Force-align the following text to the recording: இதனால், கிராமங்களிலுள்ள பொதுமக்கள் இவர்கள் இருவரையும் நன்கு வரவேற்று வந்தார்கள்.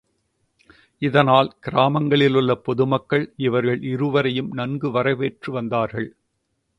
இதனால், 1.01 1.49
கிராமங்களிலுள்ள 1.65 2.53
பொதுமக்கள் 2.53 3.33
இவர்கள் 3.37 3.81
இருவரையும் 3.83 4.51
நன்கு 4.51 4.91
வரவேற்று 4.91 5.51
வந்தார்கள். 5.51 6.09